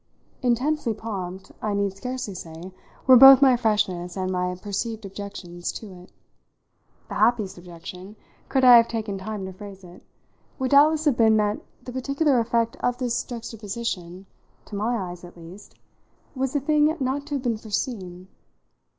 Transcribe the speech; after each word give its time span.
Intensely 0.41 0.95
prompt, 0.95 1.51
I 1.61 1.75
need 1.75 1.93
scarcely 1.95 2.33
say, 2.33 2.71
were 3.05 3.17
both 3.17 3.39
my 3.39 3.55
freshness 3.55 4.17
and 4.17 4.31
my 4.31 4.55
perceived 4.55 5.05
objections 5.05 5.71
to 5.73 5.93
it. 5.93 6.11
The 7.07 7.13
happiest 7.13 7.59
objection, 7.59 8.15
could 8.49 8.63
I 8.63 8.77
have 8.77 8.87
taken 8.87 9.19
time 9.19 9.45
to 9.45 9.53
phrase 9.53 9.83
it, 9.83 10.01
would 10.57 10.71
doubtless 10.71 11.05
have 11.05 11.17
been 11.17 11.37
that 11.37 11.59
the 11.83 11.91
particular 11.93 12.39
effect 12.39 12.77
of 12.77 12.97
this 12.97 13.23
juxtaposition 13.23 14.25
to 14.65 14.75
my 14.75 14.97
eyes 15.11 15.23
at 15.23 15.37
least 15.37 15.75
was 16.33 16.55
a 16.55 16.59
thing 16.59 16.97
not 16.99 17.27
to 17.27 17.35
have 17.35 17.43
been 17.43 17.57
foreseen. 17.57 18.27